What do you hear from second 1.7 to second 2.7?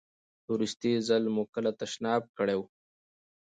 تشناب کړی و؟